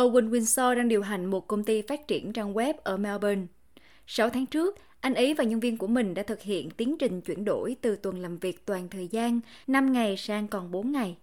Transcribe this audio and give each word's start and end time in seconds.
Owen 0.00 0.30
Windsor 0.30 0.74
đang 0.74 0.88
điều 0.88 1.02
hành 1.02 1.26
một 1.26 1.46
công 1.46 1.64
ty 1.64 1.82
phát 1.82 2.08
triển 2.08 2.32
trang 2.32 2.54
web 2.54 2.74
ở 2.84 2.96
Melbourne. 2.96 3.46
6 4.06 4.30
tháng 4.30 4.46
trước, 4.46 4.76
anh 5.00 5.14
ấy 5.14 5.34
và 5.34 5.44
nhân 5.44 5.60
viên 5.60 5.76
của 5.76 5.86
mình 5.86 6.14
đã 6.14 6.22
thực 6.22 6.42
hiện 6.42 6.70
tiến 6.70 6.96
trình 6.98 7.20
chuyển 7.20 7.44
đổi 7.44 7.76
từ 7.80 7.96
tuần 7.96 8.18
làm 8.18 8.38
việc 8.38 8.66
toàn 8.66 8.88
thời 8.88 9.08
gian 9.08 9.40
5 9.66 9.92
ngày 9.92 10.16
sang 10.16 10.48
còn 10.48 10.70
4 10.70 10.92
ngày. 10.92 11.16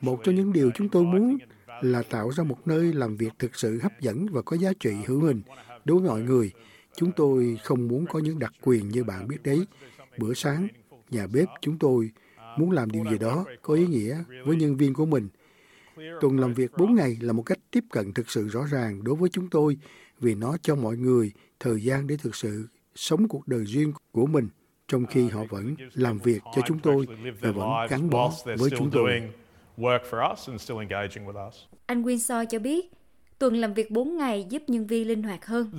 Một 0.00 0.20
trong 0.24 0.34
những 0.34 0.52
điều 0.52 0.70
chúng 0.74 0.88
tôi 0.88 1.04
muốn 1.04 1.38
là 1.80 2.02
tạo 2.10 2.30
ra 2.30 2.44
một 2.44 2.66
nơi 2.66 2.92
làm 2.92 3.16
việc 3.16 3.32
thực 3.38 3.56
sự 3.56 3.80
hấp 3.82 4.00
dẫn 4.00 4.26
và 4.32 4.42
có 4.42 4.56
giá 4.56 4.72
trị 4.80 4.92
hữu 5.06 5.20
hình 5.20 5.42
đối 5.84 5.98
với 5.98 6.08
mọi 6.08 6.20
người. 6.20 6.50
Chúng 6.96 7.12
tôi 7.12 7.58
không 7.62 7.88
muốn 7.88 8.06
có 8.06 8.18
những 8.18 8.38
đặc 8.38 8.52
quyền 8.62 8.88
như 8.88 9.04
bạn 9.04 9.28
biết 9.28 9.42
đấy. 9.44 9.66
Bữa 10.18 10.34
sáng, 10.34 10.68
nhà 11.10 11.26
bếp 11.34 11.48
chúng 11.60 11.78
tôi 11.78 12.10
muốn 12.58 12.70
làm 12.70 12.90
điều 12.90 13.04
gì 13.10 13.18
đó 13.18 13.44
có 13.62 13.74
ý 13.74 13.86
nghĩa 13.86 14.24
với 14.44 14.56
nhân 14.56 14.76
viên 14.76 14.94
của 14.94 15.06
mình. 15.06 15.28
Tuần 16.20 16.38
làm 16.38 16.54
việc 16.54 16.70
4 16.78 16.94
ngày 16.94 17.16
là 17.20 17.32
một 17.32 17.42
cách 17.42 17.58
tiếp 17.70 17.84
cận 17.90 18.12
thực 18.12 18.30
sự 18.30 18.48
rõ 18.48 18.66
ràng 18.70 19.04
đối 19.04 19.14
với 19.14 19.28
chúng 19.28 19.50
tôi 19.50 19.76
vì 20.20 20.34
nó 20.34 20.56
cho 20.62 20.74
mọi 20.74 20.96
người 20.96 21.32
thời 21.60 21.82
gian 21.82 22.06
để 22.06 22.16
thực 22.16 22.34
sự 22.34 22.66
sống 22.94 23.28
cuộc 23.28 23.48
đời 23.48 23.64
riêng 23.64 23.92
của 24.12 24.26
mình 24.26 24.48
trong 24.88 25.06
khi 25.06 25.28
họ 25.28 25.44
vẫn 25.48 25.74
làm 25.94 26.18
việc 26.18 26.42
cho 26.54 26.62
chúng 26.66 26.78
tôi 26.78 27.06
và 27.40 27.50
vẫn 27.50 27.68
gắn 27.90 28.10
bó 28.10 28.32
với 28.44 28.70
chúng 28.78 28.90
tôi. 28.90 29.30
Anh 31.86 32.02
Winsor 32.02 32.44
cho 32.50 32.58
biết, 32.58 32.90
tuần 33.44 33.56
làm 33.56 33.74
việc 33.74 33.90
4 33.90 34.16
ngày 34.16 34.46
giúp 34.50 34.62
nhân 34.66 34.86
viên 34.86 35.08
linh 35.08 35.22
hoạt 35.22 35.46
hơn. 35.46 35.70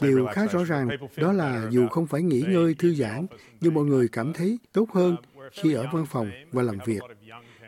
Điều 0.00 0.26
khá 0.32 0.46
rõ 0.46 0.64
ràng 0.64 0.88
đó 1.16 1.32
là 1.32 1.68
dù 1.70 1.88
không 1.88 2.06
phải 2.06 2.22
nghỉ 2.22 2.44
ngơi 2.48 2.74
thư 2.74 2.94
giãn, 2.94 3.26
nhưng 3.60 3.74
mọi 3.74 3.84
người 3.84 4.08
cảm 4.08 4.32
thấy 4.32 4.58
tốt 4.72 4.90
hơn 4.92 5.16
khi 5.52 5.72
ở 5.72 5.86
văn 5.92 6.06
phòng 6.06 6.30
và 6.52 6.62
làm 6.62 6.78
việc. 6.86 7.00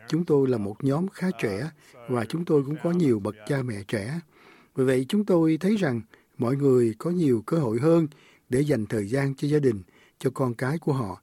Chúng 0.08 0.24
tôi 0.24 0.48
là 0.48 0.58
một 0.58 0.84
nhóm 0.84 1.08
khá 1.08 1.26
trẻ 1.42 1.70
và 2.08 2.24
chúng 2.24 2.44
tôi 2.44 2.62
cũng 2.66 2.76
có 2.82 2.90
nhiều 2.90 3.20
bậc 3.20 3.34
cha 3.46 3.56
mẹ 3.64 3.76
trẻ. 3.88 4.20
Vì 4.76 4.84
vậy 4.84 5.06
chúng 5.08 5.24
tôi 5.24 5.58
thấy 5.60 5.76
rằng 5.76 6.00
mọi 6.38 6.56
người 6.56 6.94
có 6.98 7.10
nhiều 7.10 7.42
cơ 7.46 7.56
hội 7.56 7.78
hơn 7.82 8.06
để 8.48 8.60
dành 8.60 8.86
thời 8.86 9.06
gian 9.06 9.34
cho 9.34 9.48
gia 9.48 9.58
đình, 9.58 9.82
cho 10.18 10.30
con 10.34 10.54
cái 10.54 10.78
của 10.78 10.92
họ. 10.92 11.22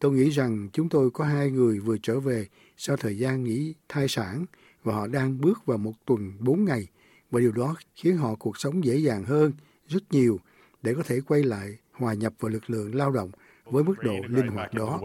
Tôi 0.00 0.12
nghĩ 0.12 0.30
rằng 0.30 0.68
chúng 0.72 0.88
tôi 0.88 1.10
có 1.10 1.24
hai 1.24 1.50
người 1.50 1.78
vừa 1.78 1.96
trở 2.02 2.20
về 2.20 2.46
sau 2.76 2.96
thời 2.96 3.18
gian 3.18 3.44
nghỉ 3.44 3.74
thai 3.88 4.08
sản 4.08 4.44
và 4.84 4.94
họ 4.94 5.06
đang 5.06 5.40
bước 5.40 5.66
vào 5.66 5.78
một 5.78 5.92
tuần 6.06 6.32
bốn 6.40 6.64
ngày 6.64 6.86
và 7.30 7.40
điều 7.40 7.52
đó 7.52 7.76
khiến 7.94 8.16
họ 8.16 8.34
cuộc 8.38 8.58
sống 8.58 8.84
dễ 8.84 8.96
dàng 8.96 9.24
hơn 9.24 9.52
rất 9.86 10.02
nhiều 10.10 10.40
để 10.82 10.94
có 10.94 11.02
thể 11.02 11.20
quay 11.28 11.42
lại 11.42 11.78
hòa 11.92 12.14
nhập 12.14 12.32
vào 12.40 12.48
lực 12.50 12.70
lượng 12.70 12.94
lao 12.94 13.10
động 13.10 13.30
với 13.64 13.84
mức 13.84 13.94
độ 14.02 14.14
linh 14.28 14.46
hoạt 14.48 14.74
đó. 14.74 15.00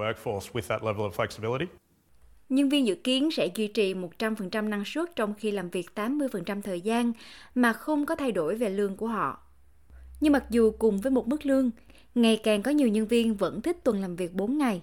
Nhân 2.50 2.69
viên 2.69 2.88
dự 2.88 2.95
kiến 2.95 3.31
sẽ 3.31 3.50
duy 3.55 3.67
trì 3.67 3.94
100% 3.94 4.69
năng 4.69 4.85
suất 4.85 5.16
trong 5.16 5.33
khi 5.33 5.52
làm 5.52 5.69
việc 5.69 5.89
80% 5.95 6.61
thời 6.61 6.81
gian 6.81 7.11
mà 7.55 7.73
không 7.73 8.05
có 8.05 8.16
thay 8.16 8.31
đổi 8.31 8.55
về 8.55 8.69
lương 8.69 8.97
của 8.97 9.07
họ. 9.07 9.42
Nhưng 10.23 10.33
mặc 10.33 10.43
dù 10.49 10.71
cùng 10.79 11.02
với 11.02 11.11
một 11.11 11.27
mức 11.27 11.45
lương, 11.45 11.71
ngày 12.16 12.39
càng 12.43 12.61
có 12.61 12.71
nhiều 12.71 12.88
nhân 12.88 13.07
viên 13.07 13.35
vẫn 13.35 13.61
thích 13.61 13.77
tuần 13.83 14.02
làm 14.02 14.16
việc 14.16 14.33
4 14.33 14.57
ngày. 14.57 14.81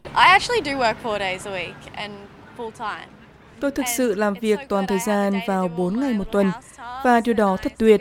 Tôi 3.61 3.71
thực 3.71 3.87
sự 3.97 4.15
làm 4.15 4.35
việc 4.35 4.59
toàn 4.69 4.87
thời 4.87 4.99
gian 4.99 5.41
vào 5.47 5.69
4 5.69 6.01
ngày 6.01 6.15
một 6.15 6.25
tuần 6.33 6.51
và 7.05 7.21
điều 7.21 7.35
đó 7.35 7.57
thật 7.57 7.73
tuyệt. 7.79 8.01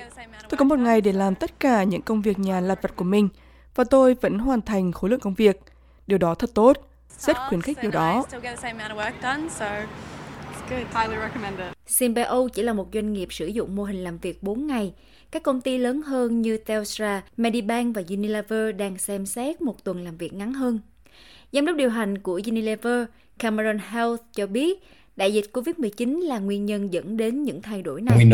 Tôi 0.49 0.57
có 0.57 0.65
một 0.65 0.79
ngày 0.79 1.01
để 1.01 1.11
làm 1.11 1.35
tất 1.35 1.59
cả 1.59 1.83
những 1.83 2.01
công 2.01 2.21
việc 2.21 2.39
nhà 2.39 2.59
lặt 2.59 2.79
vặt 2.81 2.95
của 2.95 3.05
mình 3.05 3.29
và 3.75 3.83
tôi 3.83 4.13
vẫn 4.21 4.39
hoàn 4.39 4.61
thành 4.61 4.91
khối 4.91 5.09
lượng 5.09 5.19
công 5.19 5.33
việc. 5.33 5.61
Điều 6.07 6.17
đó 6.17 6.35
thật 6.35 6.49
tốt. 6.53 6.77
Rất 7.17 7.37
khuyến 7.49 7.61
khích 7.61 7.77
điều 7.81 7.91
đó. 7.91 8.25
Symbio 11.87 12.47
chỉ 12.53 12.61
là 12.61 12.73
một 12.73 12.87
doanh 12.93 13.13
nghiệp 13.13 13.27
sử 13.33 13.47
dụng 13.47 13.75
mô 13.75 13.83
hình 13.83 14.03
làm 14.03 14.17
việc 14.17 14.43
4 14.43 14.67
ngày. 14.67 14.93
Các 15.31 15.43
công 15.43 15.61
ty 15.61 15.77
lớn 15.77 16.01
hơn 16.01 16.41
như 16.41 16.57
Telstra, 16.57 17.21
Medibank 17.37 17.95
và 17.95 18.03
Unilever 18.09 18.75
đang 18.75 18.97
xem 18.97 19.25
xét 19.25 19.61
một 19.61 19.83
tuần 19.83 20.03
làm 20.03 20.17
việc 20.17 20.33
ngắn 20.33 20.53
hơn. 20.53 20.79
Giám 21.51 21.65
đốc 21.65 21.75
điều 21.75 21.89
hành 21.89 22.17
của 22.17 22.41
Unilever, 22.45 23.05
Cameron 23.39 23.77
Health 23.77 24.21
cho 24.33 24.47
biết 24.47 24.79
Đại 25.19 25.33
dịch 25.33 25.45
COVID-19 25.53 26.27
là 26.27 26.39
nguyên 26.39 26.65
nhân 26.65 26.93
dẫn 26.93 27.17
đến 27.17 27.43
những 27.43 27.61
thay 27.61 27.81
đổi 27.81 28.01
này. 28.01 28.25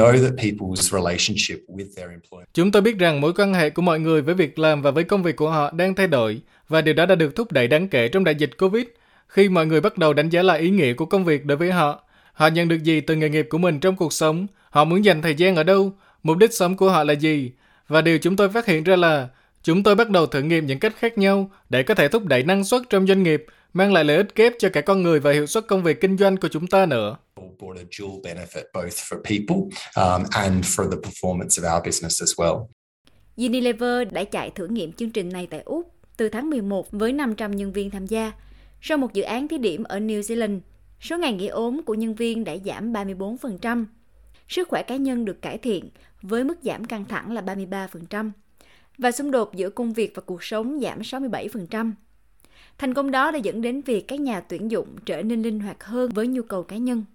Chúng 2.53 2.71
tôi 2.71 2.81
biết 2.81 2.97
rằng 2.99 3.21
mối 3.21 3.33
quan 3.37 3.53
hệ 3.53 3.69
của 3.69 3.81
mọi 3.81 3.99
người 3.99 4.21
với 4.21 4.35
việc 4.35 4.59
làm 4.59 4.81
và 4.81 4.91
với 4.91 5.03
công 5.03 5.23
việc 5.23 5.35
của 5.35 5.49
họ 5.49 5.71
đang 5.71 5.95
thay 5.95 6.07
đổi 6.07 6.41
và 6.67 6.81
điều 6.81 6.93
đó 6.93 7.05
đã 7.05 7.15
được 7.15 7.35
thúc 7.35 7.51
đẩy 7.51 7.67
đáng 7.67 7.87
kể 7.87 8.07
trong 8.07 8.23
đại 8.23 8.35
dịch 8.35 8.57
COVID 8.57 8.85
khi 9.27 9.49
mọi 9.49 9.65
người 9.65 9.81
bắt 9.81 9.97
đầu 9.97 10.13
đánh 10.13 10.29
giá 10.29 10.43
lại 10.43 10.59
ý 10.59 10.69
nghĩa 10.69 10.93
của 10.93 11.05
công 11.05 11.25
việc 11.25 11.45
đối 11.45 11.57
với 11.57 11.71
họ. 11.71 12.04
Họ 12.35 12.47
nhận 12.47 12.67
được 12.67 12.83
gì 12.83 13.01
từ 13.01 13.15
nghề 13.15 13.29
nghiệp 13.29 13.47
của 13.49 13.57
mình 13.57 13.79
trong 13.79 13.95
cuộc 13.95 14.13
sống, 14.13 14.47
họ 14.69 14.85
muốn 14.85 15.05
dành 15.05 15.21
thời 15.21 15.35
gian 15.35 15.55
ở 15.55 15.63
đâu, 15.63 15.93
mục 16.23 16.37
đích 16.37 16.53
sống 16.53 16.77
của 16.77 16.89
họ 16.89 17.03
là 17.03 17.13
gì. 17.13 17.51
Và 17.87 18.01
điều 18.01 18.17
chúng 18.17 18.35
tôi 18.35 18.49
phát 18.49 18.65
hiện 18.65 18.83
ra 18.83 18.95
là 18.95 19.27
chúng 19.63 19.83
tôi 19.83 19.95
bắt 19.95 20.09
đầu 20.09 20.25
thử 20.25 20.41
nghiệm 20.41 20.65
những 20.65 20.79
cách 20.79 20.93
khác 20.99 21.17
nhau 21.17 21.51
để 21.69 21.83
có 21.83 21.93
thể 21.93 22.07
thúc 22.07 22.25
đẩy 22.25 22.43
năng 22.43 22.63
suất 22.63 22.81
trong 22.89 23.07
doanh 23.07 23.23
nghiệp 23.23 23.45
mang 23.73 23.93
lại 23.93 24.03
lợi 24.03 24.17
ích 24.17 24.35
kép 24.35 24.53
cho 24.59 24.69
cả 24.69 24.81
con 24.81 25.03
người 25.03 25.19
và 25.19 25.31
hiệu 25.31 25.45
suất 25.45 25.67
công 25.67 25.83
việc 25.83 26.01
kinh 26.01 26.17
doanh 26.17 26.37
của 26.37 26.47
chúng 26.47 26.67
ta 26.67 26.85
nữa. 26.85 27.17
Unilever 33.37 34.07
đã 34.11 34.23
chạy 34.23 34.49
thử 34.49 34.67
nghiệm 34.67 34.93
chương 34.93 35.09
trình 35.09 35.29
này 35.29 35.47
tại 35.51 35.61
Úc 35.65 35.91
từ 36.17 36.29
tháng 36.29 36.49
11 36.49 36.91
với 36.91 37.11
500 37.11 37.55
nhân 37.55 37.71
viên 37.71 37.89
tham 37.89 38.05
gia. 38.05 38.31
Sau 38.81 38.97
một 38.97 39.13
dự 39.13 39.23
án 39.23 39.47
thí 39.47 39.57
điểm 39.57 39.83
ở 39.83 39.99
New 39.99 40.21
Zealand, 40.21 40.59
số 41.01 41.17
ngày 41.17 41.33
nghỉ 41.33 41.47
ốm 41.47 41.81
của 41.85 41.93
nhân 41.93 42.15
viên 42.15 42.43
đã 42.43 42.55
giảm 42.65 42.93
34%. 42.93 43.85
Sức 44.47 44.67
khỏe 44.67 44.83
cá 44.83 44.95
nhân 44.95 45.25
được 45.25 45.41
cải 45.41 45.57
thiện 45.57 45.89
với 46.21 46.43
mức 46.43 46.57
giảm 46.61 46.85
căng 46.85 47.05
thẳng 47.05 47.31
là 47.31 47.41
33% 47.41 48.31
và 48.97 49.11
xung 49.11 49.31
đột 49.31 49.55
giữa 49.55 49.69
công 49.69 49.93
việc 49.93 50.11
và 50.15 50.21
cuộc 50.25 50.43
sống 50.43 50.79
giảm 50.81 51.01
67%. 51.01 51.91
Thành 52.77 52.93
công 52.93 53.11
đó 53.11 53.31
đã 53.31 53.37
dẫn 53.37 53.61
đến 53.61 53.81
việc 53.81 54.07
các 54.07 54.19
nhà 54.19 54.39
tuyển 54.39 54.71
dụng 54.71 54.87
trở 55.05 55.21
nên 55.21 55.41
linh 55.41 55.59
hoạt 55.59 55.83
hơn 55.83 56.11
với 56.11 56.27
nhu 56.27 56.41
cầu 56.41 56.63
cá 56.63 56.77
nhân. 56.77 57.05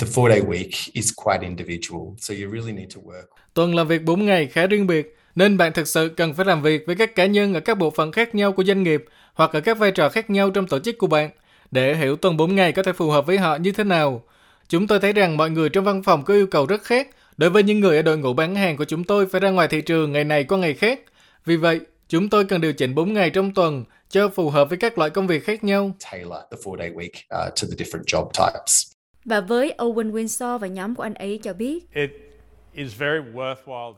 The 0.00 0.06
four-day 0.06 0.46
week 0.46 0.90
is 0.92 1.12
quite 1.16 1.42
individual, 1.42 2.02
so 2.18 2.34
you 2.34 2.52
really 2.52 2.72
need 2.72 2.96
to 2.96 3.00
work. 3.04 3.26
Tuần 3.54 3.74
làm 3.74 3.88
việc 3.88 4.04
4 4.04 4.26
ngày 4.26 4.46
khá 4.46 4.66
riêng 4.66 4.86
biệt, 4.86 5.16
nên 5.34 5.56
bạn 5.56 5.72
thực 5.72 5.88
sự 5.88 6.08
cần 6.16 6.34
phải 6.34 6.46
làm 6.46 6.62
việc 6.62 6.86
với 6.86 6.96
các 6.96 7.14
cá 7.14 7.26
nhân 7.26 7.54
ở 7.54 7.60
các 7.60 7.78
bộ 7.78 7.90
phận 7.90 8.12
khác 8.12 8.34
nhau 8.34 8.52
của 8.52 8.64
doanh 8.64 8.82
nghiệp 8.82 9.04
hoặc 9.34 9.52
ở 9.52 9.60
các 9.60 9.78
vai 9.78 9.90
trò 9.90 10.08
khác 10.08 10.30
nhau 10.30 10.50
trong 10.50 10.66
tổ 10.66 10.78
chức 10.78 10.98
của 10.98 11.06
bạn 11.06 11.30
để 11.70 11.96
hiểu 11.96 12.16
tuần 12.16 12.36
4 12.36 12.54
ngày 12.54 12.72
có 12.72 12.82
thể 12.82 12.92
phù 12.92 13.10
hợp 13.10 13.26
với 13.26 13.38
họ 13.38 13.56
như 13.56 13.72
thế 13.72 13.84
nào. 13.84 14.22
Chúng 14.68 14.86
tôi 14.86 15.00
thấy 15.00 15.12
rằng 15.12 15.36
mọi 15.36 15.50
người 15.50 15.68
trong 15.68 15.84
văn 15.84 16.02
phòng 16.02 16.22
có 16.24 16.34
yêu 16.34 16.46
cầu 16.46 16.66
rất 16.66 16.82
khác. 16.82 17.08
Đối 17.36 17.50
với 17.50 17.62
những 17.62 17.80
người 17.80 17.96
ở 17.96 18.02
đội 18.02 18.18
ngũ 18.18 18.32
bán 18.32 18.54
hàng 18.54 18.76
của 18.76 18.84
chúng 18.84 19.04
tôi 19.04 19.26
phải 19.26 19.40
ra 19.40 19.50
ngoài 19.50 19.68
thị 19.68 19.80
trường 19.80 20.12
ngày 20.12 20.24
này 20.24 20.44
qua 20.44 20.58
ngày 20.58 20.74
khác. 20.74 21.00
Vì 21.44 21.56
vậy, 21.56 21.80
chúng 22.08 22.28
tôi 22.28 22.44
cần 22.44 22.60
điều 22.60 22.72
chỉnh 22.72 22.94
4 22.94 23.12
ngày 23.12 23.30
trong 23.30 23.54
tuần 23.54 23.84
cho 24.08 24.28
phù 24.28 24.50
hợp 24.50 24.68
với 24.68 24.78
các 24.78 24.98
loại 24.98 25.10
công 25.10 25.26
việc 25.26 25.44
khác 25.44 25.64
nhau. 25.64 25.94
Uh, 26.14 26.32
và 29.24 29.40
với 29.40 29.74
Owen 29.78 30.12
Windsor 30.12 30.58
và 30.58 30.66
nhóm 30.66 30.94
của 30.94 31.02
anh 31.02 31.14
ấy 31.14 31.40
cho 31.42 31.52
biết, 31.52 31.84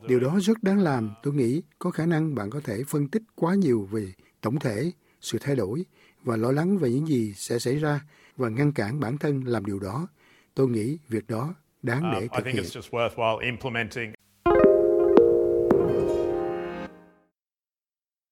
Điều 0.07 0.19
đó 0.19 0.39
rất 0.41 0.63
đáng 0.63 0.79
làm. 0.79 1.13
Tôi 1.23 1.33
nghĩ 1.33 1.61
có 1.79 1.91
khả 1.91 2.05
năng 2.05 2.35
bạn 2.35 2.49
có 2.49 2.61
thể 2.63 2.83
phân 2.87 3.07
tích 3.07 3.21
quá 3.35 3.55
nhiều 3.55 3.87
về 3.91 4.05
tổng 4.41 4.59
thể, 4.59 4.91
sự 5.23 5.37
thay 5.41 5.55
đổi 5.55 5.85
và 6.23 6.37
lo 6.37 6.51
lắng 6.51 6.77
về 6.77 6.89
những 6.89 7.07
gì 7.07 7.33
sẽ 7.33 7.59
xảy 7.59 7.75
ra 7.75 8.01
và 8.37 8.49
ngăn 8.49 8.71
cản 8.71 8.99
bản 8.99 9.17
thân 9.17 9.43
làm 9.45 9.65
điều 9.65 9.79
đó. 9.79 10.07
Tôi 10.55 10.67
nghĩ 10.67 10.97
việc 11.09 11.27
đó 11.27 11.55
đáng 11.81 12.11
để 12.13 12.25
uh, 12.25 12.31
thực 12.35 12.45
hiện. 12.45 12.63